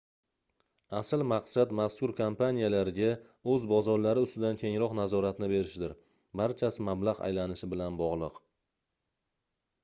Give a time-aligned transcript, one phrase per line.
[0.99, 3.09] asl maqsad mazkur kompaniyalarga
[3.55, 5.95] oʻz bozorlari ustidan kengroq nazoratni berishdir
[6.43, 8.43] barchasi mablagʻ aylanishi bilan bogʻliq